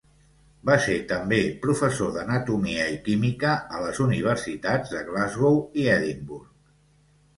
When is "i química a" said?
2.93-3.83